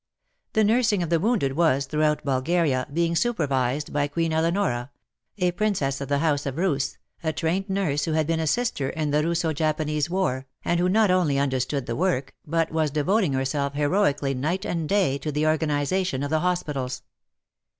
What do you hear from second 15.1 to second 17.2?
to the organization of the hospitals.